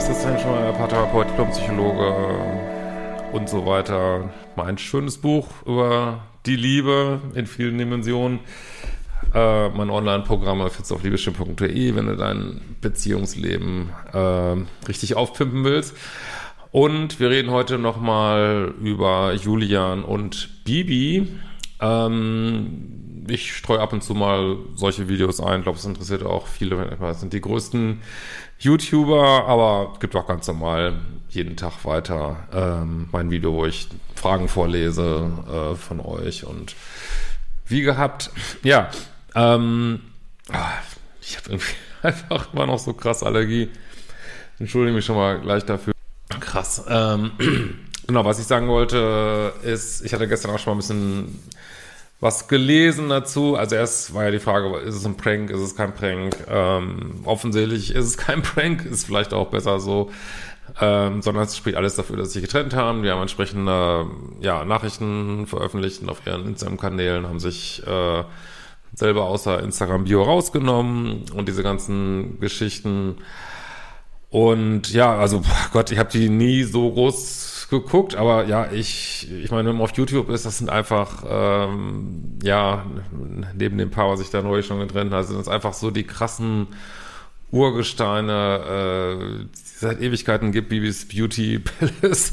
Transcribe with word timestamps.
Ist 0.00 0.08
das 0.08 0.22
denn 0.22 0.38
schon 0.38 0.52
mal 0.52 0.72
Paartherapeut, 0.72 1.28
Diplompsychologe 1.28 2.14
und 3.32 3.50
so 3.50 3.66
weiter. 3.66 4.30
Mein 4.56 4.78
schönes 4.78 5.18
Buch 5.18 5.46
über 5.66 6.22
die 6.46 6.56
Liebe 6.56 7.20
in 7.34 7.46
vielen 7.46 7.76
Dimensionen. 7.76 8.38
Äh, 9.34 9.68
mein 9.68 9.90
Online-Programm 9.90 10.60
findest 10.70 10.90
du 10.90 10.94
auf 10.94 11.02
liebeschiff.de, 11.02 11.94
wenn 11.94 12.06
du 12.06 12.16
dein 12.16 12.62
Beziehungsleben 12.80 13.90
äh, 14.14 14.88
richtig 14.88 15.16
aufpimpen 15.16 15.64
willst. 15.64 15.94
Und 16.72 17.20
wir 17.20 17.28
reden 17.28 17.50
heute 17.50 17.76
nochmal 17.76 18.72
über 18.80 19.34
Julian 19.34 20.02
und 20.02 20.64
Bibi. 20.64 21.28
Ähm, 21.78 23.19
ich 23.30 23.54
streue 23.54 23.80
ab 23.80 23.92
und 23.92 24.02
zu 24.02 24.14
mal 24.14 24.56
solche 24.74 25.08
Videos 25.08 25.40
ein. 25.40 25.60
Ich 25.60 25.64
glaube, 25.64 25.78
es 25.78 25.84
interessiert 25.84 26.22
auch 26.22 26.46
viele. 26.46 26.96
Das 27.00 27.20
sind 27.20 27.32
die 27.32 27.40
größten 27.40 28.02
YouTuber, 28.58 29.46
aber 29.46 29.94
gibt 30.00 30.14
auch 30.16 30.26
ganz 30.26 30.46
normal 30.46 31.00
jeden 31.30 31.56
Tag 31.56 31.84
weiter 31.84 32.48
ähm, 32.52 33.08
mein 33.12 33.30
Video, 33.30 33.54
wo 33.54 33.64
ich 33.64 33.88
Fragen 34.14 34.48
vorlese 34.48 35.30
äh, 35.48 35.74
von 35.76 36.00
euch 36.00 36.44
und 36.44 36.74
wie 37.66 37.82
gehabt, 37.82 38.30
ja, 38.62 38.90
ähm, 39.34 40.00
ich 41.22 41.36
habe 41.36 41.50
irgendwie 41.50 41.74
einfach 42.02 42.52
immer 42.52 42.66
noch 42.66 42.78
so 42.78 42.92
krass 42.92 43.22
Allergie. 43.22 43.70
Entschuldige 44.58 44.94
mich 44.94 45.04
schon 45.04 45.16
mal 45.16 45.40
gleich 45.40 45.64
dafür. 45.64 45.94
Krass. 46.40 46.84
Ähm, 46.88 47.30
genau, 48.06 48.24
was 48.24 48.40
ich 48.40 48.46
sagen 48.46 48.68
wollte, 48.68 49.54
ist, 49.62 50.04
ich 50.04 50.12
hatte 50.12 50.28
gestern 50.28 50.50
auch 50.50 50.58
schon 50.58 50.72
mal 50.72 50.76
ein 50.76 50.78
bisschen 50.78 51.42
was 52.20 52.48
gelesen 52.48 53.08
dazu. 53.08 53.56
Also 53.56 53.76
erst 53.76 54.14
war 54.14 54.24
ja 54.24 54.30
die 54.30 54.38
Frage, 54.38 54.76
ist 54.78 54.94
es 54.94 55.06
ein 55.06 55.16
Prank, 55.16 55.50
ist 55.50 55.60
es 55.60 55.74
kein 55.74 55.94
Prank? 55.94 56.36
Ähm, 56.48 57.20
offensichtlich 57.24 57.94
ist 57.94 58.06
es 58.06 58.16
kein 58.18 58.42
Prank, 58.42 58.84
ist 58.84 59.06
vielleicht 59.06 59.32
auch 59.32 59.48
besser 59.48 59.80
so. 59.80 60.10
Ähm, 60.80 61.20
sondern 61.20 61.44
es 61.44 61.56
spricht 61.56 61.76
alles 61.76 61.96
dafür, 61.96 62.16
dass 62.16 62.28
sie 62.28 62.40
sich 62.40 62.42
getrennt 62.48 62.74
haben. 62.74 63.02
Die 63.02 63.10
haben 63.10 63.20
entsprechende 63.20 64.06
ja, 64.40 64.64
Nachrichten 64.64 65.46
veröffentlicht 65.46 66.08
auf 66.08 66.24
ihren 66.26 66.46
Instagram-Kanälen, 66.46 67.26
haben 67.26 67.40
sich 67.40 67.82
äh, 67.86 68.22
selber 68.94 69.24
außer 69.24 69.60
Instagram-Bio 69.62 70.22
rausgenommen 70.22 71.24
und 71.34 71.48
diese 71.48 71.62
ganzen 71.62 72.38
Geschichten. 72.38 73.16
Und 74.30 74.92
ja, 74.92 75.16
also 75.16 75.42
Gott, 75.72 75.90
ich 75.90 75.98
habe 75.98 76.10
die 76.10 76.28
nie 76.28 76.62
so 76.62 76.92
groß 76.92 77.59
geguckt, 77.70 78.16
aber 78.16 78.46
ja, 78.46 78.70
ich, 78.70 79.30
ich 79.30 79.50
meine, 79.50 79.68
wenn 79.68 79.76
man 79.76 79.84
auf 79.84 79.96
YouTube 79.96 80.28
ist, 80.28 80.44
das 80.44 80.58
sind 80.58 80.70
einfach, 80.70 81.24
ähm, 81.28 82.38
ja, 82.42 82.84
neben 83.54 83.78
dem 83.78 83.90
Paar, 83.90 84.10
was 84.10 84.20
ich 84.20 84.30
da 84.30 84.42
neulich 84.42 84.66
schon 84.66 84.80
getrennt 84.80 85.12
habe, 85.12 85.24
sind 85.24 85.38
das 85.38 85.48
einfach 85.48 85.72
so 85.72 85.90
die 85.90 86.04
krassen 86.04 86.68
Urgesteine, 87.52 88.60
äh, 89.10 89.44
die 89.44 89.60
seit 89.78 90.00
Ewigkeiten 90.00 90.52
gibt, 90.52 90.68
Bibis 90.68 91.08
Beauty 91.08 91.58
Palace. 92.00 92.32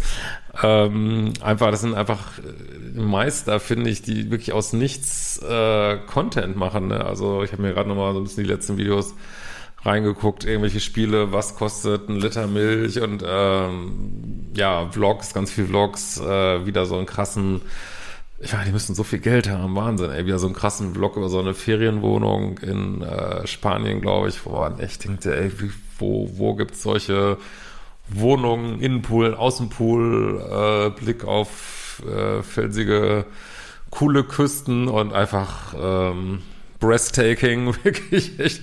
ähm, 0.62 1.34
einfach, 1.42 1.72
das 1.72 1.82
sind 1.82 1.96
einfach 1.96 2.40
äh, 2.40 3.00
Meister, 3.00 3.60
finde 3.60 3.90
ich, 3.90 4.02
die 4.02 4.30
wirklich 4.32 4.54
aus 4.54 4.74
nichts 4.74 5.40
äh, 5.42 5.98
Content 6.08 6.56
machen. 6.56 6.88
Ne? 6.88 7.04
Also 7.06 7.44
ich 7.44 7.52
habe 7.52 7.62
mir 7.62 7.74
gerade 7.74 7.90
nochmal 7.90 8.14
so 8.14 8.20
ein 8.20 8.24
bisschen 8.24 8.44
die 8.44 8.50
letzten 8.50 8.78
Videos 8.78 9.16
reingeguckt, 9.84 10.46
irgendwelche 10.46 10.80
Spiele, 10.80 11.32
was 11.32 11.56
kostet 11.56 12.10
ein 12.10 12.18
Liter 12.18 12.48
Milch 12.48 13.02
und 13.02 13.24
ähm, 13.26 14.52
ja, 14.56 14.90
Vlogs, 14.92 15.34
ganz 15.34 15.52
viel 15.52 15.68
Vlogs, 15.68 16.20
äh, 16.20 16.66
wieder 16.66 16.86
so 16.86 16.98
einen 16.98 17.06
krassen, 17.06 17.62
ich 18.40 18.54
meine, 18.54 18.66
die 18.66 18.72
müssen 18.72 18.96
so 18.96 19.04
viel 19.04 19.20
Geld 19.20 19.50
haben, 19.50 19.76
Wahnsinn, 19.76 20.12
ey, 20.12 20.26
wieder 20.26 20.40
so 20.40 20.48
einen 20.48 20.56
krassen 20.56 20.94
Vlog 20.94 21.16
über 21.16 21.30
so 21.30 21.40
eine 21.40 21.54
Ferienwohnung 21.54 22.58
in 22.60 23.02
äh, 23.02 23.46
Spanien, 23.48 24.02
glaube 24.02 24.30
ich, 24.30 24.46
wo 24.46 24.52
man 24.52 24.80
echt 24.80 25.06
denkt, 25.06 25.26
ey, 25.26 25.52
wo, 26.00 26.30
wo 26.34 26.56
gibt's 26.56 26.84
solche 26.84 27.38
Wohnungen, 28.10 28.80
Innenpool, 28.80 29.36
Außenpool, 29.36 30.42
äh, 30.50 30.90
Blick 31.00 31.26
auf 31.26 32.02
äh, 32.08 32.42
felsige, 32.42 33.26
coole 33.90 34.24
Küsten 34.24 34.88
und 34.88 35.14
einfach 35.14 35.74
ähm, 35.80 36.42
breathtaking, 36.80 37.74
wirklich 37.84 38.40
echt 38.40 38.62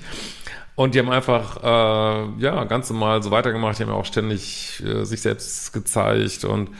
und 0.76 0.94
die 0.94 0.98
haben 0.98 1.10
einfach, 1.10 1.62
äh, 1.62 2.40
ja, 2.40 2.64
ganz 2.64 2.90
normal 2.90 3.22
so 3.22 3.30
weitergemacht. 3.30 3.78
Die 3.78 3.84
haben 3.84 3.90
ja 3.90 3.96
auch 3.96 4.04
ständig 4.04 4.82
äh, 4.84 5.04
sich 5.04 5.20
selbst 5.20 5.72
gezeigt 5.72 6.44
und 6.44 6.70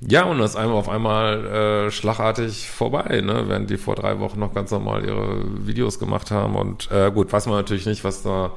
ja, 0.00 0.24
und 0.24 0.38
das 0.38 0.50
ist 0.50 0.56
einmal 0.56 0.76
auf 0.76 0.88
einmal 0.88 1.46
äh, 1.88 1.90
schlagartig 1.90 2.70
vorbei, 2.70 3.20
ne? 3.20 3.48
während 3.48 3.68
die 3.68 3.76
vor 3.78 3.96
drei 3.96 4.20
Wochen 4.20 4.38
noch 4.38 4.54
ganz 4.54 4.70
normal 4.70 5.04
ihre 5.04 5.66
Videos 5.66 5.98
gemacht 5.98 6.30
haben. 6.30 6.54
Und 6.54 6.88
äh, 6.92 7.10
gut, 7.10 7.32
weiß 7.32 7.46
man 7.46 7.56
natürlich 7.56 7.86
nicht, 7.86 8.04
was 8.04 8.22
da 8.22 8.52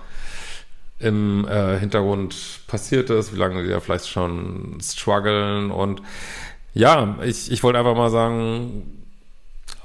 im 1.00 1.48
äh, 1.48 1.80
Hintergrund 1.80 2.36
passiert 2.68 3.10
ist, 3.10 3.34
wie 3.34 3.40
lange 3.40 3.64
die 3.64 3.70
da 3.70 3.80
vielleicht 3.80 4.08
schon 4.08 4.78
strugglen. 4.84 5.72
Und 5.72 6.04
ja, 6.76 7.18
ich, 7.24 7.52
ich 7.52 7.64
wollte 7.64 7.80
einfach 7.80 7.96
mal 7.96 8.12
sagen, 8.12 9.04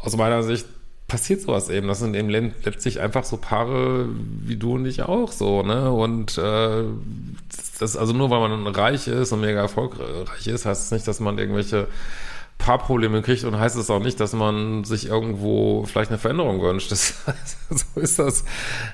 aus 0.02 0.14
meiner 0.14 0.42
Sicht, 0.42 0.66
passiert 1.08 1.40
sowas 1.40 1.68
eben. 1.68 1.86
Das 1.88 2.00
sind 2.00 2.14
eben 2.16 2.28
letztlich 2.28 3.00
einfach 3.00 3.24
so 3.24 3.36
Paare 3.36 4.08
wie 4.42 4.56
du 4.56 4.74
und 4.74 4.86
ich 4.86 5.02
auch 5.02 5.30
so, 5.30 5.62
ne? 5.62 5.90
Und 5.92 6.36
äh, 6.38 6.84
das 7.78 7.96
also 7.96 8.12
nur 8.12 8.30
weil 8.30 8.48
man 8.48 8.66
reich 8.66 9.06
ist 9.06 9.32
und 9.32 9.40
mega 9.40 9.60
erfolgreich 9.60 10.46
ist, 10.46 10.66
heißt 10.66 10.82
es 10.82 10.88
das 10.88 10.90
nicht, 10.90 11.08
dass 11.08 11.20
man 11.20 11.38
irgendwelche 11.38 11.86
Paarprobleme 12.58 13.20
kriegt 13.22 13.44
und 13.44 13.58
heißt 13.58 13.76
es 13.76 13.90
auch 13.90 14.00
nicht, 14.00 14.18
dass 14.18 14.32
man 14.32 14.82
sich 14.84 15.08
irgendwo 15.08 15.84
vielleicht 15.84 16.10
eine 16.10 16.18
Veränderung 16.18 16.62
wünscht. 16.62 16.90
Das, 16.90 17.22
so 17.70 18.00
ist 18.00 18.18
das 18.18 18.44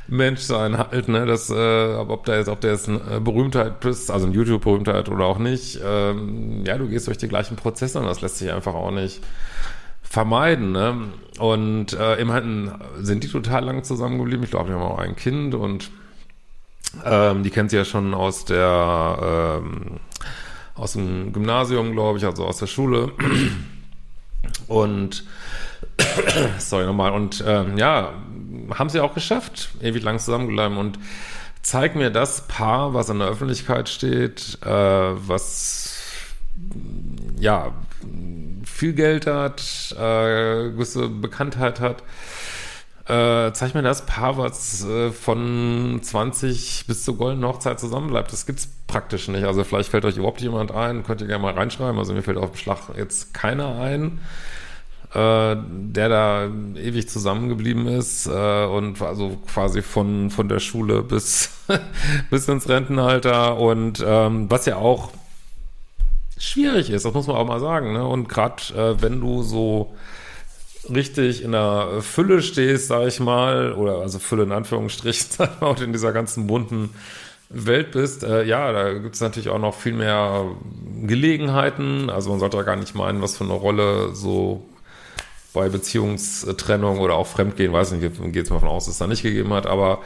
Menschsein 0.09 0.77
halt, 0.77 1.09
ne? 1.09 1.25
Das, 1.25 1.49
äh, 1.49 1.95
ob 1.95 2.27
da 2.27 2.37
jetzt, 2.37 2.49
ob 2.49 2.61
der 2.61 2.73
jetzt 2.73 2.89
eine 2.89 3.21
Berühmtheit 3.21 3.81
bist, 3.81 4.11
also 4.11 4.27
eine 4.27 4.35
YouTube-Berühmtheit 4.35 5.09
oder 5.09 5.25
auch 5.25 5.39
nicht, 5.39 5.81
ähm, 5.83 6.65
ja, 6.67 6.77
du 6.77 6.89
gehst 6.89 7.07
durch 7.07 7.19
die 7.19 7.29
gleichen 7.29 7.57
Prozesse 7.57 8.01
und 8.01 8.07
das 8.07 8.21
lässt 8.21 8.39
sich 8.39 8.53
einfach 8.53 8.75
auch 8.75 8.91
nicht 8.91 9.23
vermeiden. 10.13 10.73
Ne? 10.73 11.09
Und 11.39 11.95
äh, 11.95 12.17
immerhin 12.17 12.71
sind 12.99 13.25
die 13.25 13.29
total 13.29 13.65
lang 13.65 13.83
zusammengeblieben. 13.83 14.45
Ich 14.45 14.51
glaube, 14.51 14.69
die 14.69 14.75
haben 14.75 14.83
auch 14.83 14.99
ein 14.99 15.17
Kind 15.17 15.55
und 15.55 15.91
ähm, 17.03 17.43
die 17.43 17.49
kennt 17.49 17.71
sie 17.71 17.79
ja 17.79 17.87
schon 17.87 18.13
aus 18.13 18.45
der 18.45 19.63
ähm, 19.65 20.01
aus 20.75 20.93
dem 20.93 21.33
Gymnasium, 21.33 21.93
glaube 21.93 22.19
ich, 22.19 22.27
also 22.27 22.45
aus 22.45 22.59
der 22.59 22.67
Schule. 22.67 23.13
Und 24.69 25.25
sorry 26.59 26.85
nochmal. 26.85 27.13
Und 27.13 27.43
ähm, 27.47 27.79
ja, 27.79 28.13
haben 28.75 28.91
sie 28.91 29.01
auch 29.01 29.15
geschafft, 29.15 29.71
ewig 29.81 30.03
lang 30.03 30.19
zusammengebleiben 30.19 30.77
und 30.77 30.99
zeig 31.63 31.97
mir 31.97 32.11
das 32.11 32.47
Paar, 32.49 32.93
was 32.93 33.09
in 33.09 33.19
der 33.19 33.29
Öffentlichkeit 33.29 33.89
steht, 33.89 34.59
äh, 34.63 34.69
was 34.69 36.03
ja 37.39 37.73
viel 38.83 38.95
Geld 38.95 39.29
hat, 39.29 39.95
äh, 39.97 40.71
gewisse 40.71 41.09
Bekanntheit 41.09 41.79
hat, 41.79 42.03
äh, 43.07 43.53
zeig 43.53 43.75
mir 43.75 43.83
das 43.83 44.07
Paar, 44.07 44.39
was 44.39 44.85
äh, 44.85 45.13
von 45.13 46.01
20 46.03 46.87
bis 46.89 47.05
zur 47.05 47.17
goldenen 47.17 47.49
Hochzeit 47.49 47.79
zusammenbleibt. 47.79 48.33
Das 48.33 48.45
gibt's 48.45 48.69
praktisch 48.89 49.29
nicht. 49.29 49.45
Also 49.45 49.63
vielleicht 49.63 49.91
fällt 49.91 50.05
euch 50.05 50.17
überhaupt 50.17 50.41
jemand 50.41 50.73
ein, 50.73 51.05
könnt 51.05 51.21
ihr 51.21 51.29
gerne 51.29 51.45
mal 51.45 51.55
reinschreiben. 51.55 51.97
Also 51.97 52.13
mir 52.13 52.25
fällt 52.25 52.39
auf 52.39 52.51
dem 52.51 52.57
Schlag 52.57 52.79
jetzt 52.97 53.33
keiner 53.33 53.79
ein, 53.79 54.19
äh, 55.15 55.55
der 55.57 56.09
da 56.09 56.47
ewig 56.75 57.09
zusammengeblieben 57.09 57.87
ist 57.87 58.27
äh, 58.27 58.65
und 58.65 59.01
also 59.01 59.39
quasi 59.47 59.83
von, 59.83 60.29
von 60.31 60.49
der 60.49 60.59
Schule 60.59 61.05
bis, 61.05 61.51
bis 62.31 62.49
ins 62.49 62.69
Rentenalter 62.69 63.59
und 63.59 64.05
ähm, 64.05 64.51
was 64.51 64.67
ja 64.67 64.75
auch 64.75 65.13
schwierig 66.43 66.91
ist, 66.91 67.05
das 67.05 67.15
muss 67.15 67.27
man 67.27 67.37
auch 67.37 67.47
mal 67.47 67.61
sagen. 67.61 67.93
Ne? 67.93 68.07
Und 68.07 68.29
gerade 68.29 68.63
äh, 68.75 69.03
wenn 69.03 69.21
du 69.21 69.43
so 69.43 69.95
richtig 70.93 71.43
in 71.43 71.53
der 71.53 72.01
Fülle 72.01 72.43
stehst, 72.43 72.89
sag 72.89 73.07
ich 73.07 73.21
mal, 73.21 73.73
oder 73.73 73.99
also 73.99 74.19
Fülle 74.19 74.43
in 74.43 74.53
Anführungsstrichen, 74.53 75.27
sag 75.31 75.55
ich 75.55 75.61
mal, 75.61 75.69
und 75.69 75.81
in 75.81 75.93
dieser 75.93 76.13
ganzen 76.13 76.47
bunten 76.47 76.91
Welt 77.49 77.93
bist, 77.93 78.25
äh, 78.25 78.45
ja, 78.45 78.73
da 78.73 78.95
gibt 78.95 79.15
es 79.15 79.21
natürlich 79.21 79.51
auch 79.51 79.59
noch 79.59 79.75
viel 79.75 79.93
mehr 79.93 80.47
Gelegenheiten. 81.03 82.11
Also 82.11 82.31
man 82.31 82.41
sollte 82.41 82.57
da 82.57 82.63
gar 82.63 82.77
nicht 82.77 82.95
meinen, 82.95 83.23
was 83.23 83.37
für 83.37 83.45
eine 83.45 83.53
Rolle 83.53 84.15
so 84.15 84.67
bei 85.53 85.69
Beziehungstrennung 85.69 86.99
oder 86.99 87.15
auch 87.15 87.27
Fremdgehen, 87.27 87.73
weiß 87.73 87.93
nicht, 87.93 88.33
geht 88.33 88.45
es 88.45 88.51
mal 88.51 88.59
von 88.59 88.69
aus, 88.71 88.87
dass 88.87 88.95
es 88.95 88.99
da 88.99 89.07
nicht 89.07 89.23
gegeben 89.23 89.53
hat, 89.53 89.67
aber 89.67 90.01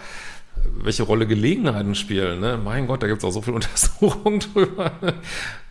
welche 0.82 1.04
Rolle 1.04 1.26
Gelegenheiten 1.28 1.94
spielen, 1.94 2.40
ne? 2.40 2.58
Mein 2.62 2.88
Gott, 2.88 3.02
da 3.02 3.06
gibt 3.06 3.18
es 3.18 3.24
auch 3.24 3.30
so 3.30 3.42
viele 3.42 3.54
Untersuchungen 3.56 4.40
drüber, 4.40 4.90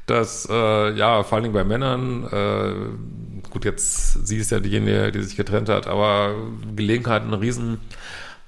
dass, 0.05 0.47
äh, 0.49 0.91
ja, 0.91 1.23
vor 1.23 1.35
allen 1.35 1.43
Dingen 1.43 1.53
bei 1.53 1.63
Männern, 1.63 2.25
äh, 2.31 3.49
gut, 3.49 3.65
jetzt 3.65 4.27
sie 4.27 4.37
ist 4.37 4.51
ja 4.51 4.59
diejenige, 4.59 5.11
die 5.11 5.23
sich 5.23 5.35
getrennt 5.35 5.69
hat, 5.69 5.87
aber 5.87 6.35
Gelegenheiten 6.75 7.27
eine 7.27 7.41
riesen 7.41 7.79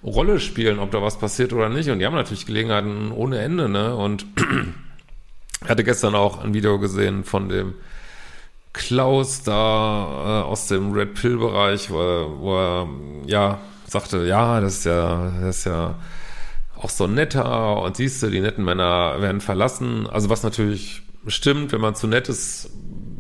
Rolle 0.03 0.39
spielen, 0.39 0.79
ob 0.79 0.91
da 0.91 1.01
was 1.01 1.17
passiert 1.17 1.53
oder 1.53 1.69
nicht. 1.69 1.89
Und 1.89 1.99
die 1.99 2.05
haben 2.05 2.15
natürlich 2.15 2.45
Gelegenheiten 2.45 3.11
ohne 3.11 3.39
Ende, 3.39 3.69
ne? 3.69 3.95
Und 3.95 4.25
ich 5.63 5.69
hatte 5.69 5.83
gestern 5.83 6.13
auch 6.13 6.43
ein 6.43 6.53
Video 6.53 6.79
gesehen 6.79 7.23
von 7.23 7.49
dem 7.49 7.73
Klaus 8.73 9.41
da 9.41 9.53
äh, 9.53 10.45
aus 10.45 10.67
dem 10.67 10.91
Red 10.91 11.15
Pill-Bereich, 11.15 11.89
wo, 11.89 11.95
wo 12.39 12.57
er 12.57 12.87
ja 13.25 13.59
sagte, 13.87 14.25
ja, 14.25 14.61
das 14.61 14.79
ist 14.79 14.85
ja, 14.85 15.31
das 15.41 15.57
ist 15.59 15.65
ja 15.65 15.95
auch 16.75 16.89
so 16.89 17.07
netter 17.07 17.81
und 17.81 17.95
siehst 17.95 18.21
du, 18.21 18.29
die 18.29 18.39
netten 18.39 18.63
Männer 18.63 19.15
werden 19.19 19.41
verlassen. 19.41 20.07
Also 20.07 20.29
was 20.29 20.43
natürlich 20.43 21.01
stimmt, 21.25 21.71
wenn 21.71 21.81
man 21.81 21.95
zu 21.95 22.07
nett 22.07 22.29
ist 22.29 22.69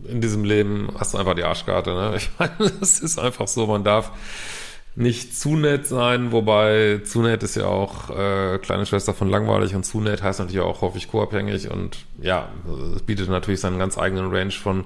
in 0.07 0.21
diesem 0.21 0.43
Leben, 0.43 0.89
hast 0.97 1.13
du 1.13 1.17
einfach 1.17 1.35
die 1.35 1.43
Arschkarte. 1.43 1.91
Ne? 1.91 2.13
Ich 2.17 2.29
meine, 2.37 2.71
das 2.79 2.99
ist 2.99 3.19
einfach 3.19 3.47
so, 3.47 3.67
man 3.67 3.83
darf 3.83 4.11
nicht 4.95 5.37
zu 5.37 5.55
nett 5.55 5.85
sein, 5.85 6.31
wobei 6.31 7.01
zu 7.03 7.21
nett 7.21 7.43
ist 7.43 7.55
ja 7.55 7.65
auch 7.65 8.09
äh, 8.09 8.57
kleine 8.57 8.85
Schwester 8.87 9.13
von 9.13 9.29
langweilig 9.29 9.75
und 9.75 9.83
zu 9.83 10.01
nett 10.01 10.23
heißt 10.23 10.39
natürlich 10.39 10.61
auch 10.61 10.81
häufig 10.81 11.07
co-abhängig 11.07 11.69
und 11.69 11.97
ja, 12.19 12.49
es 12.95 13.03
bietet 13.03 13.29
natürlich 13.29 13.59
seinen 13.59 13.77
ganz 13.77 13.97
eigenen 13.99 14.31
Range 14.33 14.51
von 14.51 14.85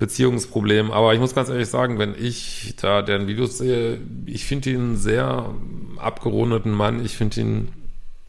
Beziehungsproblemen. 0.00 0.90
Aber 0.90 1.14
ich 1.14 1.20
muss 1.20 1.34
ganz 1.34 1.48
ehrlich 1.48 1.68
sagen, 1.68 2.00
wenn 2.00 2.16
ich 2.18 2.74
da 2.80 3.02
deren 3.02 3.28
Videos 3.28 3.58
sehe, 3.58 4.00
ich 4.26 4.46
finde 4.46 4.70
ihn 4.70 4.96
sehr 4.96 5.54
abgerundeten 5.98 6.72
Mann. 6.72 7.04
Ich 7.04 7.16
finde 7.16 7.40
ihn 7.40 7.68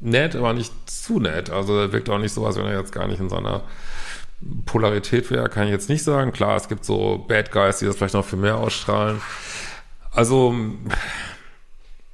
nett, 0.01 0.36
aber 0.36 0.53
nicht 0.53 0.74
zu 0.89 1.19
nett. 1.19 1.50
Also 1.50 1.77
er 1.77 1.94
wirkt 1.94 2.09
auch 2.09 2.19
nicht 2.19 2.33
so, 2.33 2.45
als 2.45 2.57
wenn 2.57 2.65
er 2.65 2.77
jetzt 2.77 2.92
gar 2.92 3.07
nicht 3.07 3.19
in 3.19 3.30
seiner 3.30 3.63
Polarität 4.65 5.30
wäre, 5.30 5.50
kann 5.50 5.65
ich 5.65 5.71
jetzt 5.71 5.89
nicht 5.89 6.03
sagen. 6.03 6.31
Klar, 6.31 6.56
es 6.56 6.68
gibt 6.68 6.83
so 6.83 7.24
Bad 7.27 7.51
Guys, 7.51 7.80
die 7.80 7.86
das 7.86 7.95
vielleicht 7.95 8.15
noch 8.15 8.25
viel 8.25 8.39
mehr 8.39 8.57
ausstrahlen. 8.57 9.21
Also, 10.12 10.56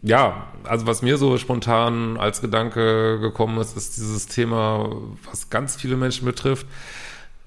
ja, 0.01 0.48
also 0.63 0.86
was 0.86 1.01
mir 1.01 1.18
so 1.18 1.38
spontan 1.38 2.18
als 2.18 2.42
Gedanke 2.42 3.19
gekommen 3.19 3.57
ist, 3.60 3.75
ist 3.78 3.98
dieses 3.98 4.28
Thema, 4.28 4.89
was 5.30 5.50
ganz 5.50 5.78
viele 5.78 5.95
Menschen 5.95 6.25
betrifft. 6.25 6.68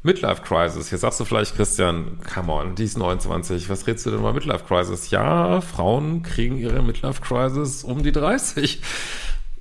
Midlife 0.02 0.40
Crisis. 0.42 0.90
Jetzt 0.90 1.02
sagst 1.02 1.20
du 1.20 1.26
vielleicht, 1.26 1.56
Christian, 1.56 2.18
come 2.32 2.50
on, 2.50 2.74
die 2.74 2.84
ist 2.84 2.96
29. 2.96 3.68
Was 3.68 3.86
redest 3.86 4.06
du 4.06 4.10
denn 4.10 4.22
mal 4.22 4.32
Midlife 4.32 4.64
Crisis? 4.64 5.10
Ja, 5.10 5.60
Frauen 5.60 6.22
kriegen 6.22 6.56
ihre 6.56 6.82
Midlife 6.82 7.20
Crisis 7.20 7.84
um 7.84 8.02
die 8.02 8.12
30. 8.12 8.80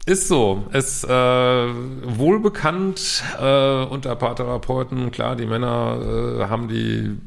Ist 0.06 0.28
so. 0.28 0.66
Ist 0.74 1.04
äh, 1.04 1.10
wohl 1.10 2.40
bekannt 2.40 3.24
äh, 3.40 3.84
unter 3.84 4.16
Paartherapeuten. 4.16 5.12
Klar, 5.12 5.36
die 5.36 5.46
Männer 5.46 6.40
äh, 6.40 6.44
haben 6.46 6.68
die 6.68 7.18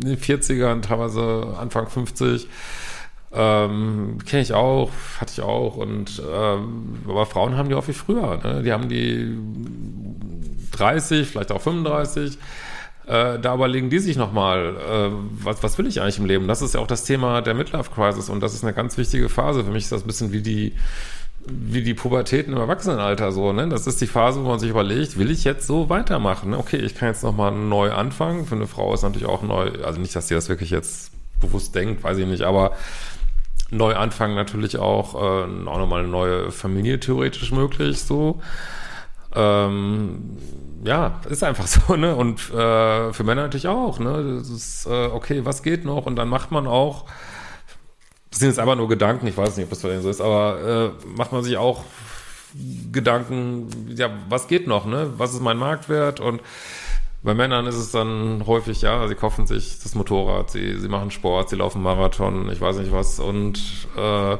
in 0.00 0.08
den 0.08 0.18
40ern, 0.18 0.82
teilweise 0.82 1.56
Anfang 1.58 1.88
50. 1.88 2.48
Ähm, 3.32 4.18
Kenne 4.26 4.42
ich 4.42 4.52
auch, 4.52 4.90
hatte 5.20 5.32
ich 5.32 5.40
auch. 5.40 5.76
Und 5.76 6.22
ähm, 6.30 6.98
aber 7.06 7.26
Frauen 7.26 7.56
haben 7.56 7.68
die 7.68 7.74
auch 7.74 7.88
wie 7.88 7.92
früher. 7.92 8.38
Ne? 8.42 8.62
Die 8.62 8.72
haben 8.72 8.88
die 8.88 9.36
30, 10.72 11.28
vielleicht 11.28 11.52
auch 11.52 11.60
35. 11.60 12.38
Äh, 13.06 13.38
da 13.38 13.54
überlegen 13.54 13.90
die 13.90 13.98
sich 13.98 14.16
nochmal, 14.16 14.76
äh, 14.76 15.10
was, 15.42 15.62
was 15.62 15.78
will 15.78 15.86
ich 15.86 16.00
eigentlich 16.00 16.18
im 16.18 16.26
Leben? 16.26 16.46
Das 16.46 16.62
ist 16.62 16.74
ja 16.74 16.80
auch 16.80 16.86
das 16.86 17.04
Thema 17.04 17.40
der 17.40 17.54
Midlife 17.54 17.90
Crisis 17.90 18.28
und 18.28 18.40
das 18.40 18.54
ist 18.54 18.64
eine 18.64 18.74
ganz 18.74 18.98
wichtige 18.98 19.28
Phase. 19.28 19.64
Für 19.64 19.70
mich 19.70 19.84
ist 19.84 19.92
das 19.92 20.02
ein 20.02 20.06
bisschen 20.06 20.32
wie 20.32 20.42
die 20.42 20.74
wie 21.50 21.82
die 21.82 21.94
Pubertäten 21.94 22.52
im 22.52 22.58
Erwachsenenalter 22.58 23.32
so, 23.32 23.52
ne? 23.52 23.68
Das 23.68 23.86
ist 23.86 24.00
die 24.00 24.06
Phase, 24.06 24.44
wo 24.44 24.48
man 24.48 24.58
sich 24.58 24.70
überlegt, 24.70 25.18
will 25.18 25.30
ich 25.30 25.44
jetzt 25.44 25.66
so 25.66 25.88
weitermachen? 25.88 26.54
Okay, 26.54 26.76
ich 26.76 26.94
kann 26.94 27.08
jetzt 27.08 27.22
nochmal 27.22 27.52
neu 27.52 27.92
anfangen. 27.92 28.46
Für 28.46 28.54
eine 28.54 28.66
Frau 28.66 28.94
ist 28.94 29.02
natürlich 29.02 29.28
auch 29.28 29.42
neu, 29.42 29.72
also 29.84 30.00
nicht, 30.00 30.14
dass 30.14 30.28
sie 30.28 30.34
das 30.34 30.48
wirklich 30.48 30.70
jetzt 30.70 31.12
bewusst 31.40 31.74
denkt, 31.74 32.02
weiß 32.02 32.18
ich 32.18 32.26
nicht, 32.26 32.42
aber 32.42 32.72
neu 33.70 33.94
anfangen 33.94 34.34
natürlich 34.34 34.78
auch, 34.78 35.14
äh, 35.14 35.68
auch 35.68 35.78
nochmal 35.78 36.00
eine 36.00 36.08
neue 36.08 36.50
Familie 36.50 37.00
theoretisch 37.00 37.52
möglich, 37.52 38.00
so. 38.00 38.40
Ähm, 39.34 40.38
ja, 40.84 41.20
ist 41.28 41.44
einfach 41.44 41.66
so, 41.66 41.96
ne? 41.96 42.14
Und 42.14 42.50
äh, 42.50 43.12
für 43.12 43.24
Männer 43.24 43.42
natürlich 43.42 43.68
auch, 43.68 43.98
ne? 43.98 44.38
Das 44.38 44.48
ist, 44.48 44.86
äh, 44.86 45.06
okay, 45.06 45.44
was 45.44 45.62
geht 45.62 45.84
noch? 45.84 46.06
Und 46.06 46.16
dann 46.16 46.28
macht 46.28 46.50
man 46.50 46.66
auch 46.66 47.04
das 48.38 48.42
sind 48.42 48.50
jetzt 48.50 48.60
einfach 48.60 48.76
nur 48.76 48.86
Gedanken, 48.86 49.26
ich 49.26 49.36
weiß 49.36 49.56
nicht, 49.56 49.64
ob 49.64 49.70
das 49.70 49.80
bei 49.80 49.88
denen 49.88 50.02
so 50.02 50.10
ist, 50.10 50.20
aber 50.20 50.94
äh, 51.04 51.08
macht 51.08 51.32
man 51.32 51.42
sich 51.42 51.56
auch 51.56 51.82
Gedanken, 52.92 53.68
ja, 53.96 54.10
was 54.28 54.46
geht 54.46 54.68
noch, 54.68 54.86
ne? 54.86 55.12
Was 55.16 55.34
ist 55.34 55.42
mein 55.42 55.56
Marktwert? 55.56 56.20
Und 56.20 56.40
bei 57.24 57.34
Männern 57.34 57.66
ist 57.66 57.74
es 57.74 57.90
dann 57.90 58.46
häufig, 58.46 58.80
ja, 58.80 59.08
sie 59.08 59.16
kaufen 59.16 59.48
sich 59.48 59.80
das 59.82 59.96
Motorrad, 59.96 60.52
sie, 60.52 60.78
sie 60.78 60.86
machen 60.86 61.10
Sport, 61.10 61.48
sie 61.48 61.56
laufen 61.56 61.82
Marathon, 61.82 62.48
ich 62.52 62.60
weiß 62.60 62.76
nicht 62.76 62.92
was. 62.92 63.18
Und 63.18 63.58
äh, 63.96 64.36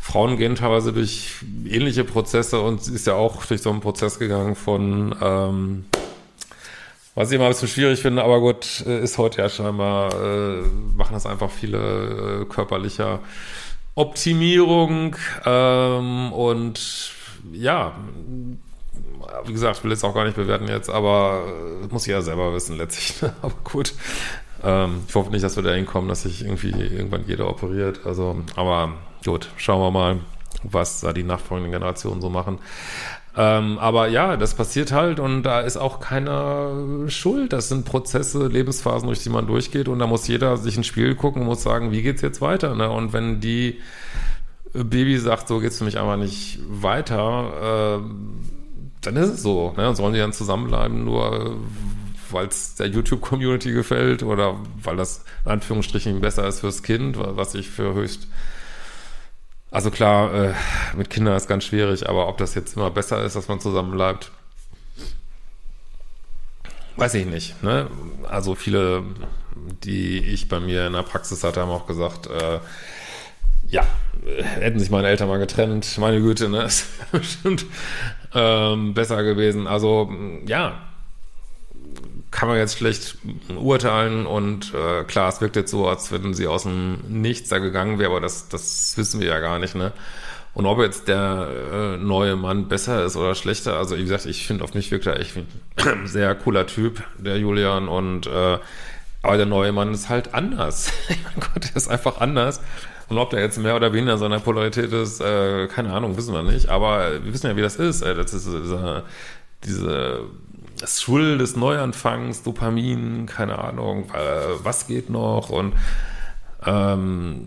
Frauen 0.00 0.36
gehen 0.36 0.54
teilweise 0.54 0.92
durch 0.92 1.32
ähnliche 1.66 2.04
Prozesse 2.04 2.60
und 2.60 2.84
sie 2.84 2.94
ist 2.94 3.08
ja 3.08 3.14
auch 3.14 3.44
durch 3.46 3.62
so 3.62 3.70
einen 3.70 3.80
Prozess 3.80 4.20
gegangen 4.20 4.54
von 4.54 5.12
ähm, 5.20 5.86
was 7.20 7.30
ich 7.30 7.36
immer 7.36 7.44
ein 7.44 7.50
bisschen 7.50 7.68
schwierig 7.68 8.00
finde, 8.00 8.24
aber 8.24 8.40
gut, 8.40 8.82
äh, 8.86 9.02
ist 9.02 9.18
heute 9.18 9.42
ja 9.42 9.50
scheinbar, 9.50 10.10
äh, 10.14 10.62
machen 10.96 11.12
das 11.12 11.26
einfach 11.26 11.50
viele 11.50 12.40
äh, 12.40 12.44
körperlicher 12.46 13.20
Optimierung 13.94 15.16
ähm, 15.44 16.32
und 16.32 17.12
ja, 17.52 17.92
wie 19.44 19.52
gesagt, 19.52 19.76
ich 19.76 19.84
will 19.84 19.90
jetzt 19.90 20.02
auch 20.02 20.14
gar 20.14 20.24
nicht 20.24 20.36
bewerten 20.36 20.66
jetzt, 20.66 20.88
aber 20.88 21.44
äh, 21.82 21.92
muss 21.92 22.06
ich 22.06 22.12
ja 22.12 22.22
selber 22.22 22.54
wissen 22.54 22.78
letztlich. 22.78 23.20
Ne? 23.20 23.34
aber 23.42 23.54
gut, 23.64 23.92
ähm, 24.64 25.02
ich 25.06 25.14
hoffe 25.14 25.30
nicht, 25.30 25.44
dass 25.44 25.56
wir 25.56 25.62
da 25.62 25.72
hinkommen, 25.72 26.08
dass 26.08 26.22
sich 26.22 26.42
irgendwie 26.42 26.70
irgendwann 26.70 27.26
jeder 27.26 27.50
operiert. 27.50 28.00
Also, 28.06 28.40
aber 28.56 28.94
gut, 29.26 29.50
schauen 29.58 29.82
wir 29.82 29.90
mal, 29.90 30.16
was 30.62 31.00
da 31.00 31.12
die 31.12 31.22
nachfolgenden 31.22 31.72
Generationen 31.72 32.22
so 32.22 32.30
machen. 32.30 32.60
Ähm, 33.36 33.78
aber 33.78 34.08
ja, 34.08 34.36
das 34.36 34.54
passiert 34.54 34.90
halt 34.92 35.20
und 35.20 35.44
da 35.44 35.60
ist 35.60 35.76
auch 35.76 36.00
keiner 36.00 37.08
schuld. 37.08 37.52
Das 37.52 37.68
sind 37.68 37.84
Prozesse, 37.84 38.48
Lebensphasen, 38.48 39.06
durch 39.06 39.22
die 39.22 39.30
man 39.30 39.46
durchgeht 39.46 39.88
und 39.88 40.00
da 40.00 40.06
muss 40.06 40.26
jeder 40.26 40.56
sich 40.56 40.76
ein 40.76 40.84
Spiel 40.84 41.14
gucken 41.14 41.42
und 41.42 41.48
muss 41.48 41.62
sagen, 41.62 41.92
wie 41.92 42.02
geht's 42.02 42.22
jetzt 42.22 42.40
weiter? 42.40 42.74
Ne? 42.74 42.90
Und 42.90 43.12
wenn 43.12 43.40
die 43.40 43.78
Baby 44.72 45.18
sagt, 45.18 45.48
so 45.48 45.58
geht's 45.60 45.78
für 45.78 45.84
mich 45.84 45.98
aber 45.98 46.16
nicht 46.16 46.58
weiter, 46.68 48.00
äh, 48.00 48.10
dann 49.02 49.16
ist 49.16 49.28
es 49.30 49.42
so. 49.42 49.74
Ne? 49.76 49.94
Sollen 49.94 50.12
die 50.12 50.20
dann 50.20 50.32
zusammenbleiben, 50.32 51.04
nur 51.04 51.56
weil 52.30 52.46
es 52.46 52.74
der 52.74 52.86
YouTube-Community 52.88 53.72
gefällt 53.72 54.22
oder 54.22 54.56
weil 54.82 54.96
das 54.96 55.24
in 55.44 55.52
Anführungsstrichen 55.52 56.20
besser 56.20 56.46
ist 56.46 56.60
fürs 56.60 56.82
Kind, 56.82 57.16
was 57.18 57.54
ich 57.54 57.68
für 57.70 57.94
höchst 57.94 58.28
also 59.70 59.90
klar, 59.90 60.34
äh, 60.34 60.54
mit 60.96 61.10
Kindern 61.10 61.36
ist 61.36 61.48
ganz 61.48 61.64
schwierig, 61.64 62.08
aber 62.08 62.28
ob 62.28 62.38
das 62.38 62.54
jetzt 62.54 62.76
immer 62.76 62.90
besser 62.90 63.22
ist, 63.24 63.36
dass 63.36 63.48
man 63.48 63.60
zusammen 63.60 63.92
bleibt, 63.92 64.32
weiß 66.96 67.14
ich 67.14 67.26
nicht. 67.26 67.62
Ne? 67.62 67.88
Also 68.28 68.54
viele, 68.54 69.02
die 69.84 70.18
ich 70.18 70.48
bei 70.48 70.60
mir 70.60 70.86
in 70.86 70.92
der 70.92 71.02
Praxis 71.02 71.44
hatte, 71.44 71.60
haben 71.60 71.70
auch 71.70 71.86
gesagt, 71.86 72.26
äh, 72.26 72.58
ja, 73.68 73.86
hätten 74.58 74.78
sich 74.80 74.90
meine 74.90 75.08
Eltern 75.08 75.28
mal 75.28 75.38
getrennt, 75.38 75.96
meine 75.98 76.20
Güte, 76.20 76.48
ne, 76.48 76.62
ist 76.64 76.86
bestimmt 77.12 77.64
ähm, 78.34 78.94
besser 78.94 79.22
gewesen. 79.22 79.66
Also 79.66 80.12
ja, 80.46 80.89
kann 82.30 82.48
man 82.48 82.58
jetzt 82.58 82.78
schlecht 82.78 83.18
urteilen 83.56 84.26
und 84.26 84.72
äh, 84.74 85.04
klar, 85.04 85.28
es 85.28 85.40
wirkt 85.40 85.56
jetzt 85.56 85.70
so, 85.70 85.88
als 85.88 86.12
wenn 86.12 86.34
sie 86.34 86.46
aus 86.46 86.62
dem 86.62 86.98
Nichts 87.08 87.48
da 87.48 87.58
gegangen 87.58 87.98
wäre, 87.98 88.10
aber 88.10 88.20
das, 88.20 88.48
das 88.48 88.96
wissen 88.96 89.20
wir 89.20 89.28
ja 89.28 89.40
gar 89.40 89.58
nicht, 89.58 89.74
ne? 89.74 89.92
Und 90.52 90.66
ob 90.66 90.80
jetzt 90.80 91.06
der 91.06 91.48
äh, 91.72 91.96
neue 91.96 92.34
Mann 92.34 92.66
besser 92.66 93.04
ist 93.04 93.16
oder 93.16 93.36
schlechter, 93.36 93.76
also 93.76 93.96
wie 93.96 94.02
gesagt, 94.02 94.26
ich 94.26 94.46
finde, 94.46 94.64
auf 94.64 94.74
mich 94.74 94.90
wirkt 94.90 95.06
er 95.06 95.18
echt 95.20 95.36
ein 95.36 95.46
sehr 96.06 96.34
cooler 96.34 96.66
Typ, 96.66 97.02
der 97.18 97.38
Julian, 97.38 97.88
und 97.88 98.26
äh, 98.26 98.58
aber 99.22 99.36
der 99.36 99.46
neue 99.46 99.72
Mann 99.72 99.92
ist 99.92 100.08
halt 100.08 100.34
anders. 100.34 100.92
mein 101.08 101.34
Gott, 101.36 101.64
der 101.64 101.76
ist 101.76 101.88
einfach 101.88 102.20
anders. 102.20 102.60
Und 103.08 103.18
ob 103.18 103.30
der 103.30 103.40
jetzt 103.40 103.58
mehr 103.58 103.76
oder 103.76 103.92
weniger 103.92 104.18
seiner 104.18 104.38
Polarität 104.40 104.92
ist, 104.92 105.20
äh, 105.20 105.66
keine 105.66 105.92
Ahnung, 105.92 106.16
wissen 106.16 106.32
wir 106.32 106.42
nicht. 106.42 106.68
Aber 106.68 107.24
wir 107.24 107.32
wissen 107.32 107.48
ja, 107.48 107.56
wie 107.56 107.62
das 107.62 107.76
ist. 107.76 108.02
Äh, 108.02 108.14
das 108.14 108.32
ist 108.32 108.46
diese, 108.46 109.04
diese 109.64 110.20
das 110.80 110.98
Thrill 111.00 111.38
des 111.38 111.56
Neuanfangs, 111.56 112.42
Dopamin, 112.42 113.26
keine 113.26 113.58
Ahnung, 113.58 114.10
äh, 114.14 114.64
was 114.64 114.86
geht 114.86 115.10
noch 115.10 115.50
und 115.50 115.74
Ähm, 116.66 117.46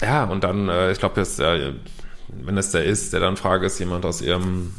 ja, 0.00 0.24
und 0.24 0.42
dann, 0.44 0.68
äh, 0.68 0.90
ich 0.92 0.98
glaube, 0.98 1.20
äh, 1.20 1.72
wenn 2.28 2.58
es 2.58 2.70
der 2.72 2.84
ist, 2.84 3.12
der 3.12 3.20
dann 3.20 3.36
frage, 3.36 3.66
ist 3.66 3.78
jemand 3.78 4.04
aus 4.04 4.20
ihrem 4.22 4.74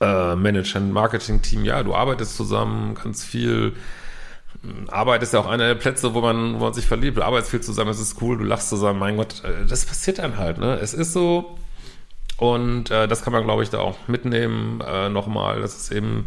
äh, 0.00 0.34
Management, 0.36 0.92
Marketing-Team, 0.92 1.64
ja, 1.64 1.82
du 1.82 1.94
arbeitest 1.94 2.36
zusammen 2.36 2.94
ganz 2.94 3.24
viel. 3.24 3.74
Arbeit 4.88 5.22
ist 5.22 5.32
ja 5.32 5.40
auch 5.40 5.46
einer 5.46 5.68
der 5.68 5.74
Plätze, 5.76 6.14
wo 6.14 6.20
man, 6.20 6.54
wo 6.54 6.64
man 6.64 6.74
sich 6.74 6.86
verliebt. 6.86 7.16
Du 7.16 7.22
arbeitest 7.22 7.50
viel 7.50 7.60
zusammen, 7.60 7.90
es 7.90 8.00
ist 8.00 8.20
cool, 8.20 8.36
du 8.38 8.44
lachst 8.44 8.68
zusammen. 8.68 8.98
Mein 8.98 9.16
Gott, 9.16 9.42
äh, 9.44 9.66
das 9.66 9.84
passiert 9.86 10.18
dann 10.18 10.36
halt, 10.36 10.58
ne? 10.58 10.78
Es 10.80 10.94
ist 10.94 11.12
so. 11.12 11.58
Und 12.40 12.90
äh, 12.90 13.06
das 13.06 13.22
kann 13.22 13.34
man, 13.34 13.44
glaube 13.44 13.62
ich, 13.62 13.68
da 13.68 13.80
auch 13.80 13.96
mitnehmen 14.08 14.80
äh, 14.80 15.10
nochmal, 15.10 15.60
dass 15.60 15.76
es 15.76 15.90
eben 15.90 16.26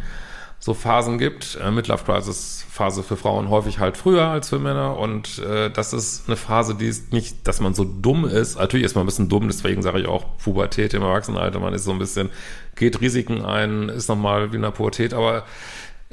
so 0.60 0.76
Phasen 0.76 1.18
gibt. 1.18 1.58
Äh, 1.60 1.72
Midlife 1.72 2.06
Crisis 2.06 2.68
Phase 2.70 3.02
für 3.02 3.18
Frauen 3.18 3.50
häufig 3.50 3.80
halt 3.80 3.98
früher 3.98 4.28
als 4.28 4.50
für 4.50 4.60
Männer 4.60 4.98
und 4.98 5.40
äh, 5.40 5.72
das 5.72 5.92
ist 5.92 6.28
eine 6.28 6.36
Phase, 6.36 6.76
die 6.76 6.86
ist 6.86 7.14
nicht, 7.14 7.48
dass 7.48 7.62
man 7.62 7.74
so 7.74 7.84
dumm 7.84 8.26
ist. 8.26 8.60
Natürlich 8.60 8.86
ist 8.86 8.94
man 8.94 9.04
ein 9.04 9.08
bisschen 9.08 9.28
dumm, 9.28 9.48
deswegen 9.48 9.82
sage 9.82 10.02
ich 10.02 10.08
auch 10.08 10.38
Pubertät 10.38 10.94
im 10.94 11.02
Erwachsenenalter. 11.02 11.60
Man 11.60 11.74
ist 11.74 11.84
so 11.84 11.92
ein 11.92 12.00
bisschen, 12.00 12.30
geht 12.76 13.02
Risiken 13.02 13.44
ein, 13.44 13.90
ist 13.90 14.08
nochmal 14.08 14.52
wie 14.52 14.58
in 14.58 14.62
der 14.62 14.70
Pubertät, 14.70 15.16
aber 15.16 15.46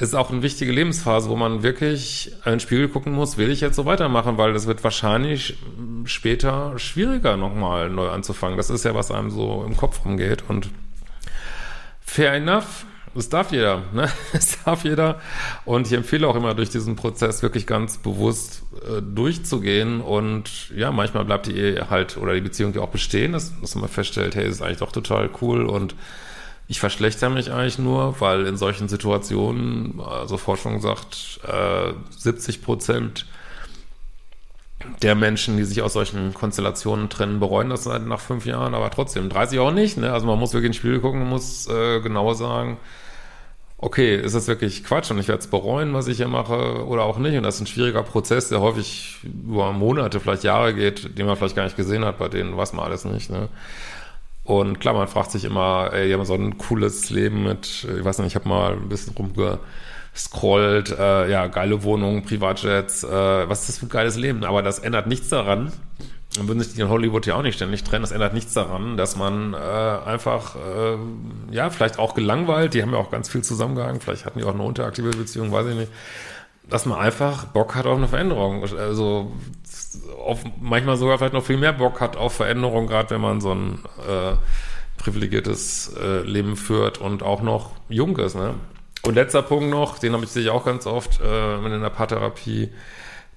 ist 0.01 0.15
auch 0.15 0.31
eine 0.31 0.43
wichtige 0.43 0.73
Lebensphase, 0.73 1.29
wo 1.29 1.37
man 1.37 1.63
wirklich 1.63 2.33
in 2.45 2.53
den 2.53 2.61
Spiegel 2.61 2.89
gucken 2.89 3.13
muss, 3.13 3.37
will 3.37 3.51
ich 3.51 3.61
jetzt 3.61 3.77
so 3.77 3.85
weitermachen, 3.85 4.39
weil 4.39 4.53
das 4.53 4.67
wird 4.67 4.83
wahrscheinlich 4.83 5.57
später 6.05 6.79
schwieriger 6.79 7.37
nochmal 7.37 7.91
neu 7.91 8.09
anzufangen. 8.09 8.57
Das 8.57 8.71
ist 8.71 8.85
ja, 8.85 8.95
was 8.95 9.11
einem 9.11 9.31
so 9.31 9.65
im 9.67 9.77
Kopf 9.77 10.05
rumgeht 10.05 10.45
und 10.49 10.71
fair 12.01 12.33
enough 12.35 12.87
das 13.15 13.29
darf 13.29 13.51
jeder, 13.51 13.83
ne? 13.93 14.09
Das 14.33 14.63
darf 14.65 14.85
jeder. 14.85 15.21
Und 15.65 15.87
ich 15.87 15.93
empfehle 15.93 16.29
auch 16.29 16.37
immer, 16.37 16.55
durch 16.55 16.71
diesen 16.71 16.97
Prozess 16.97 17.43
wirklich 17.43 17.67
ganz 17.67 17.99
bewusst 17.99 18.63
äh, 18.87 19.03
durchzugehen. 19.03 20.01
Und 20.01 20.71
ja, 20.77 20.93
manchmal 20.93 21.25
bleibt 21.25 21.47
die 21.47 21.57
Ehe 21.57 21.91
halt 21.91 22.17
oder 22.17 22.35
die 22.35 22.41
Beziehung 22.41 22.73
ja 22.75 22.83
auch 22.83 22.89
bestehen, 22.91 23.33
dass, 23.33 23.59
dass 23.61 23.75
man 23.75 23.89
feststellt, 23.89 24.37
hey, 24.37 24.45
das 24.45 24.57
ist 24.57 24.63
eigentlich 24.63 24.79
doch 24.79 24.93
total 24.93 25.29
cool 25.41 25.65
und 25.65 25.95
ich 26.71 26.79
verschlechter 26.79 27.31
mich 27.31 27.51
eigentlich 27.51 27.81
nur, 27.81 28.21
weil 28.21 28.47
in 28.47 28.57
solchen 28.57 28.89
Situationen, 28.89 30.01
also 30.01 30.37
Forschung 30.37 30.81
sagt, 30.81 31.41
äh, 31.45 31.93
70 32.17 32.63
Prozent 32.63 33.27
der 35.03 35.17
Menschen, 35.17 35.57
die 35.57 35.65
sich 35.65 35.83
aus 35.83 35.95
solchen 35.95 36.33
Konstellationen 36.33 37.09
trennen, 37.09 37.41
bereuen 37.41 37.71
das 37.71 37.87
nach 37.87 38.21
fünf 38.21 38.47
Jahren, 38.47 38.75
aber 38.75 38.89
trotzdem 38.91 39.29
30 39.29 39.59
auch 39.59 39.73
nicht. 39.73 39.97
Ne? 39.97 40.13
Also 40.13 40.27
man 40.27 40.39
muss 40.39 40.53
wirklich 40.53 40.69
ins 40.69 40.77
Spiel 40.77 41.01
gucken, 41.01 41.29
muss 41.29 41.69
äh, 41.69 41.99
genauer 42.03 42.37
sagen, 42.37 42.79
okay, 43.77 44.15
ist 44.15 44.37
das 44.37 44.47
wirklich 44.47 44.85
Quatsch 44.85 45.11
und 45.11 45.19
ich 45.19 45.27
werde 45.27 45.41
es 45.41 45.49
bereuen, 45.49 45.93
was 45.93 46.07
ich 46.07 46.19
hier 46.19 46.29
mache 46.29 46.87
oder 46.87 47.03
auch 47.03 47.19
nicht. 47.19 47.37
Und 47.37 47.43
das 47.43 47.57
ist 47.57 47.63
ein 47.63 47.67
schwieriger 47.67 48.05
Prozess, 48.05 48.49
der 48.49 48.61
häufig 48.61 49.19
über 49.25 49.73
Monate, 49.73 50.21
vielleicht 50.21 50.45
Jahre 50.45 50.73
geht, 50.73 51.19
den 51.19 51.27
man 51.27 51.35
vielleicht 51.35 51.57
gar 51.57 51.65
nicht 51.65 51.77
gesehen 51.77 52.05
hat, 52.05 52.19
bei 52.19 52.29
denen 52.29 52.57
weiß 52.57 52.75
man 52.75 52.85
alles 52.85 53.05
nicht. 53.05 53.29
Ne? 53.29 53.49
Und 54.45 54.81
klar, 54.81 54.95
man 54.95 55.09
fragt 55.09 55.31
sich 55.31 55.45
immer, 55.45 55.91
ey, 55.93 56.09
die 56.09 56.15
haben 56.15 56.25
so 56.25 56.35
ein 56.35 56.59
cooles 56.59 57.11
Leben 57.11 57.45
mit, 57.45 57.87
ich 57.97 58.05
weiß 58.05 58.19
nicht, 58.19 58.29
ich 58.29 58.35
habe 58.35 58.49
mal 58.49 58.73
ein 58.73 58.89
bisschen 58.89 59.15
rumgescrollt, 59.15 60.99
äh, 60.99 61.31
ja, 61.31 61.47
geile 61.47 61.83
Wohnungen, 61.83 62.23
Privatjets, 62.23 63.05
äh, 63.05 63.49
was 63.49 63.61
ist 63.61 63.69
das 63.69 63.79
für 63.79 63.87
ein 63.87 63.91
geiles 63.91 64.17
Leben? 64.17 64.45
Aber 64.45 64.63
das 64.63 64.79
ändert 64.79 65.07
nichts 65.07 65.29
daran, 65.29 65.73
dann 66.37 66.49
würden 66.49 66.61
sich 66.61 66.75
die 66.75 66.81
in 66.81 66.89
Hollywood 66.89 67.27
ja 67.27 67.35
auch 67.35 67.43
nicht 67.43 67.57
ständig 67.57 67.83
trennen. 67.83 68.03
Das 68.03 68.13
ändert 68.13 68.35
nichts 68.35 68.55
daran, 68.55 68.97
dass 68.97 69.17
man 69.17 69.53
äh, 69.53 69.57
einfach, 69.57 70.57
äh, 70.57 70.97
ja, 71.55 71.71
vielleicht 71.71 71.99
auch 71.99 72.15
gelangweilt, 72.15 72.75
die 72.75 72.83
haben 72.83 72.93
ja 72.93 72.99
auch 72.99 73.11
ganz 73.11 73.29
viel 73.29 73.43
zusammengehangen, 73.43 74.01
vielleicht 74.01 74.27
hatten 74.27 74.39
die 74.39 74.45
auch 74.45 74.55
eine 74.55 74.65
interaktive 74.65 75.11
Beziehung, 75.11 75.51
weiß 75.53 75.67
ich 75.67 75.75
nicht, 75.75 75.93
dass 76.71 76.87
man 76.87 76.99
einfach 76.99 77.47
Bock 77.47 77.75
hat 77.75 77.87
auf 77.87 77.99
eine 77.99 78.09
Veränderung. 78.09 78.63
Also 78.63 79.33
auf, 80.25 80.43
manchmal 80.61 80.97
sogar 80.97 81.19
vielleicht 81.19 81.35
noch 81.35 81.45
viel 81.45 81.59
mehr 81.59 81.73
Bock 81.73 82.01
hat 82.01 82.17
auf 82.17 82.35
Veränderung, 82.35 82.87
gerade 82.87 83.11
wenn 83.11 83.21
man 83.21 83.41
so 83.41 83.53
ein 83.53 83.81
äh, 84.09 84.37
privilegiertes 84.97 85.95
äh, 86.01 86.21
Leben 86.23 86.57
führt 86.57 86.99
und 86.99 87.23
auch 87.23 87.43
noch 87.43 87.73
jung 87.89 88.17
ist. 88.19 88.37
Ne? 88.37 88.55
Und 89.03 89.15
letzter 89.15 89.43
Punkt 89.43 89.71
noch, 89.71 89.99
den 89.99 90.13
habe 90.13 90.25
ich 90.25 90.31
sicher 90.31 90.53
auch 90.53 90.65
ganz 90.65 90.87
oft, 90.87 91.21
äh, 91.21 91.65
wenn 91.65 91.73
in 91.73 91.83
der 91.83 91.91
Paartherapie 91.91 92.71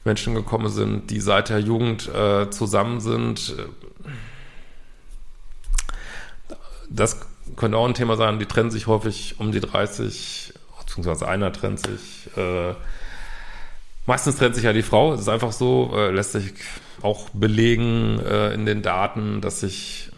Menschen 0.03 0.35
gekommen 0.35 0.69
sind, 0.69 1.09
die 1.09 1.19
seit 1.19 1.49
der 1.49 1.59
Jugend 1.59 2.13
äh, 2.13 2.49
zusammen 2.49 2.99
sind. 2.99 3.55
Das 6.89 7.21
könnte 7.55 7.77
auch 7.77 7.87
ein 7.87 7.93
Thema 7.93 8.17
sein. 8.17 8.37
Die 8.37 8.45
trennen 8.45 8.69
sich 8.69 8.87
häufig 8.87 9.39
um 9.39 9.51
die 9.51 9.61
30, 9.61 10.53
beziehungsweise 10.79 11.27
einer 11.27 11.51
trennt 11.53 11.79
sich. 11.79 12.29
Äh, 12.37 12.73
meistens 14.05 14.37
trennt 14.37 14.55
sich 14.55 14.63
ja 14.63 14.73
die 14.73 14.81
Frau. 14.81 15.13
Es 15.13 15.21
ist 15.21 15.29
einfach 15.29 15.51
so, 15.51 15.91
äh, 15.95 16.11
lässt 16.11 16.33
sich 16.33 16.53
auch 17.01 17.29
belegen 17.29 18.19
äh, 18.19 18.53
in 18.53 18.65
den 18.65 18.81
Daten, 18.81 19.41
dass 19.41 19.59
sich 19.59 20.11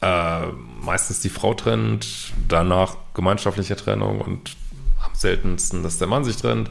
äh, 0.00 0.46
meistens 0.80 1.20
die 1.20 1.28
Frau 1.28 1.54
trennt, 1.54 2.32
danach 2.48 2.96
gemeinschaftliche 3.14 3.76
Trennung 3.76 4.20
und 4.20 4.56
am 5.04 5.14
seltensten, 5.14 5.82
dass 5.82 5.98
der 5.98 6.08
Mann 6.08 6.24
sich 6.24 6.36
trennt 6.36 6.70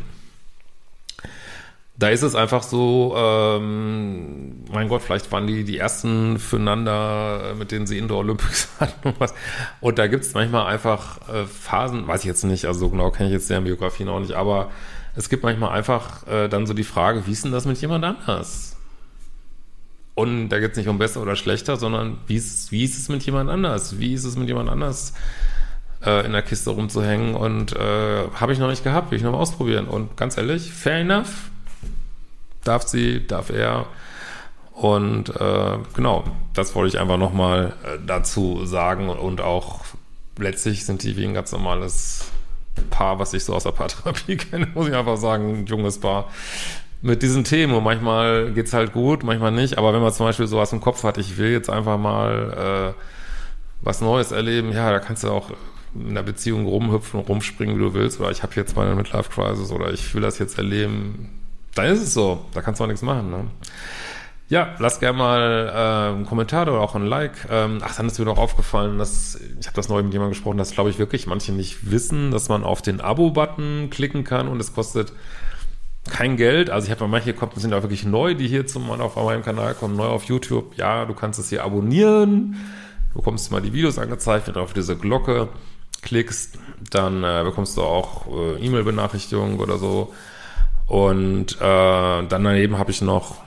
da 1.99 2.07
ist 2.07 2.21
es 2.21 2.33
einfach 2.33 2.63
so, 2.63 3.13
ähm, 3.17 4.63
mein 4.71 4.87
Gott, 4.87 5.01
vielleicht 5.01 5.29
waren 5.33 5.47
die 5.47 5.65
die 5.65 5.77
ersten 5.77 6.39
füreinander, 6.39 7.55
mit 7.57 7.71
denen 7.71 7.87
sie 7.87 7.97
Indoor 7.97 8.19
Olympics 8.19 8.69
hatten 8.79 9.09
und 9.09 9.19
was. 9.19 9.33
Und 9.81 9.99
da 9.99 10.07
gibt 10.07 10.23
es 10.23 10.33
manchmal 10.33 10.67
einfach 10.67 11.19
äh, 11.27 11.45
Phasen, 11.45 12.07
weiß 12.07 12.21
ich 12.21 12.27
jetzt 12.27 12.45
nicht, 12.45 12.65
also 12.65 12.79
so 12.79 12.89
genau 12.89 13.11
kenne 13.11 13.27
ich 13.27 13.33
jetzt 13.33 13.49
deren 13.49 13.65
Biografien 13.65 14.07
auch 14.07 14.21
nicht, 14.21 14.31
aber 14.31 14.71
es 15.15 15.29
gibt 15.29 15.43
manchmal 15.43 15.71
einfach 15.71 16.27
äh, 16.27 16.47
dann 16.47 16.65
so 16.67 16.73
die 16.73 16.83
Frage, 16.83 17.25
wie 17.27 17.31
ist 17.31 17.43
denn 17.43 17.51
das 17.51 17.65
mit 17.65 17.79
jemand 17.81 18.05
anders? 18.05 18.77
Und 20.15 20.49
da 20.49 20.59
geht 20.59 20.71
es 20.71 20.77
nicht 20.77 20.89
um 20.89 20.97
besser 20.97 21.21
oder 21.21 21.35
schlechter, 21.35 21.77
sondern 21.77 22.17
wie 22.27 22.35
ist, 22.35 22.71
wie 22.71 22.83
ist 22.83 22.97
es 22.97 23.09
mit 23.09 23.23
jemand 23.25 23.49
anders? 23.49 23.99
Wie 23.99 24.13
ist 24.13 24.25
es 24.25 24.35
mit 24.35 24.47
jemand 24.47 24.69
anders? 24.69 25.13
äh, 26.05 26.25
in 26.25 26.31
der 26.31 26.41
Kiste 26.41 26.71
rumzuhängen 26.71 27.35
und 27.35 27.75
äh, 27.75 28.27
habe 28.33 28.53
ich 28.53 28.59
noch 28.59 28.69
nicht 28.69 28.83
gehabt, 28.83 29.11
will 29.11 29.17
ich 29.17 29.23
noch 29.23 29.31
mal 29.31 29.39
ausprobieren. 29.39 29.87
Und 29.87 30.17
ganz 30.17 30.37
ehrlich, 30.37 30.71
fair 30.71 30.99
enough, 30.99 31.49
darf 32.63 32.87
sie, 32.87 33.25
darf 33.25 33.49
er. 33.49 33.87
Und 34.73 35.29
äh, 35.29 35.77
genau, 35.93 36.23
das 36.53 36.73
wollte 36.75 36.95
ich 36.95 37.01
einfach 37.01 37.17
nochmal 37.17 37.73
äh, 37.83 37.97
dazu 38.05 38.65
sagen. 38.65 39.09
Und 39.09 39.41
auch 39.41 39.81
letztlich 40.37 40.85
sind 40.85 41.03
die 41.03 41.17
wie 41.17 41.25
ein 41.25 41.33
ganz 41.33 41.51
normales 41.51 42.31
Paar, 42.79 43.19
was 43.19 43.33
ich 43.33 43.43
so 43.43 43.53
aus 43.53 43.63
der 43.63 43.71
Paartherapie 43.71 44.37
kenne, 44.37 44.67
muss 44.73 44.87
ich 44.87 44.95
einfach 44.95 45.17
sagen, 45.17 45.59
ein 45.59 45.65
junges 45.65 45.99
Paar 45.99 46.29
mit 47.01 47.21
diesen 47.21 47.43
Themen. 47.43 47.73
Und 47.73 47.83
manchmal 47.83 48.51
geht 48.51 48.67
es 48.67 48.73
halt 48.73 48.91
gut, 48.91 49.23
manchmal 49.23 49.51
nicht. 49.51 49.77
Aber 49.77 49.93
wenn 49.93 50.01
man 50.01 50.11
zum 50.11 50.25
Beispiel 50.25 50.47
sowas 50.47 50.73
im 50.73 50.81
Kopf 50.81 51.03
hat, 51.03 51.17
ich 51.17 51.37
will 51.37 51.51
jetzt 51.51 51.69
einfach 51.69 51.97
mal 51.97 52.95
äh, 52.95 53.01
was 53.81 54.01
Neues 54.01 54.31
erleben, 54.31 54.71
ja, 54.71 54.91
da 54.91 54.99
kannst 54.99 55.23
du 55.23 55.29
auch 55.29 55.51
in 55.95 56.13
der 56.13 56.23
Beziehung 56.23 56.65
rumhüpfen, 56.67 57.19
rumspringen, 57.19 57.75
wie 57.75 57.81
du 57.81 57.93
willst. 57.93 58.19
Oder 58.19 58.31
ich 58.31 58.43
habe 58.43 58.53
jetzt 58.55 58.75
meine 58.75 58.95
Midlife 58.95 59.29
Crisis 59.29 59.71
oder 59.71 59.91
ich 59.91 60.13
will 60.13 60.21
das 60.21 60.37
jetzt 60.37 60.57
erleben 60.57 61.29
dann 61.75 61.93
ist 61.93 62.01
es 62.01 62.13
so. 62.13 62.45
Da 62.53 62.61
kannst 62.61 62.79
du 62.79 62.83
auch 62.83 62.87
nichts 62.87 63.01
machen. 63.01 63.29
Ne? 63.29 63.47
Ja, 64.49 64.75
lass 64.79 64.99
gerne 64.99 65.17
mal 65.17 65.67
äh, 65.67 66.15
einen 66.15 66.25
Kommentar 66.25 66.63
oder 66.63 66.81
auch 66.81 66.95
ein 66.95 67.05
Like. 67.05 67.47
Ähm, 67.51 67.79
ach, 67.83 67.95
dann 67.95 68.07
ist 68.07 68.17
mir 68.17 68.25
noch 68.25 68.39
aufgefallen, 68.39 68.97
dass 68.97 69.39
ich 69.59 69.67
habe 69.67 69.75
das 69.75 69.89
neu 69.89 70.01
mit 70.01 70.11
jemandem 70.11 70.31
gesprochen, 70.31 70.57
dass 70.57 70.71
glaube 70.71 70.89
ich 70.89 70.97
wirklich 70.97 71.27
manche 71.27 71.51
nicht 71.51 71.91
wissen, 71.91 72.31
dass 72.31 72.49
man 72.49 72.63
auf 72.63 72.81
den 72.81 72.99
Abo-Button 72.99 73.91
klicken 73.91 74.23
kann 74.23 74.47
und 74.47 74.59
es 74.59 74.73
kostet 74.73 75.13
kein 76.09 76.35
Geld. 76.35 76.71
Also 76.71 76.87
ich 76.87 76.91
habe 76.91 77.07
manche 77.07 77.33
kommen 77.33 77.51
sind 77.57 77.75
auch 77.75 77.83
wirklich 77.83 78.05
neu, 78.05 78.33
die 78.33 78.47
hier 78.47 78.65
zum 78.65 78.89
auf 78.89 79.15
meinem 79.15 79.43
Kanal 79.43 79.75
kommen, 79.75 79.95
neu 79.95 80.07
auf 80.07 80.23
YouTube. 80.23 80.75
Ja, 80.77 81.05
du 81.05 81.13
kannst 81.13 81.39
es 81.39 81.49
hier 81.49 81.63
abonnieren. 81.63 82.55
Du 83.13 83.19
bekommst 83.19 83.51
mal 83.51 83.61
die 83.61 83.73
Videos 83.73 83.99
angezeigt, 83.99 84.47
wenn 84.47 84.55
du 84.55 84.61
auf 84.61 84.73
diese 84.73 84.97
Glocke 84.97 85.49
klickst, 86.01 86.57
dann 86.89 87.23
äh, 87.23 87.43
bekommst 87.43 87.77
du 87.77 87.83
auch 87.83 88.25
äh, 88.27 88.65
E-Mail-Benachrichtigungen 88.65 89.59
oder 89.59 89.77
so. 89.77 90.13
Und 90.87 91.57
äh, 91.57 91.59
dann 91.59 92.27
daneben 92.29 92.79
habe 92.79 92.89
ich 92.89 93.01
noch 93.03 93.37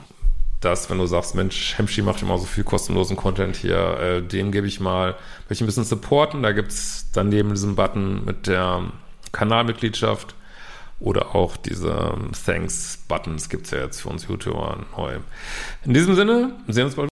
das, 0.63 0.89
wenn 0.89 0.97
du 0.97 1.05
sagst, 1.05 1.35
Mensch, 1.35 1.77
Hemschi 1.77 2.01
macht 2.01 2.21
immer 2.21 2.37
so 2.37 2.45
viel 2.45 2.63
kostenlosen 2.63 3.17
Content 3.17 3.55
hier, 3.55 3.99
äh, 3.99 4.21
den 4.21 4.51
gebe 4.51 4.67
ich 4.67 4.79
mal, 4.79 5.15
möchte 5.41 5.53
ich 5.53 5.61
ein 5.61 5.65
bisschen 5.65 5.83
supporten. 5.83 6.43
Da 6.43 6.51
gibt's 6.51 7.11
dann 7.11 7.29
neben 7.29 7.49
diesem 7.49 7.75
Button 7.75 8.25
mit 8.25 8.47
der 8.47 8.83
Kanalmitgliedschaft 9.31 10.35
oder 10.99 11.35
auch 11.35 11.57
diese 11.57 12.15
Thanks-Buttons 12.45 13.49
gibt's 13.49 13.71
ja 13.71 13.79
jetzt 13.79 14.01
für 14.01 14.09
uns 14.09 14.27
YouTuber 14.27 14.77
neu. 14.95 15.17
In 15.83 15.93
diesem 15.93 16.15
Sinne, 16.15 16.53
sehen 16.67 16.75
wir 16.77 16.85
uns 16.85 16.95
bald. 16.95 17.12